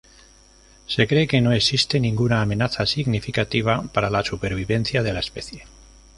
Se 0.87 1.07
cree 1.07 1.27
que 1.27 1.41
no 1.41 1.51
existe 1.51 1.99
ninguna 1.99 2.41
amenaza 2.41 2.87
significativa 2.87 3.83
para 3.93 4.09
la 4.09 4.23
supervivencia 4.25 5.03
de 5.03 5.13
la 5.13 5.19
especie. 5.19 5.65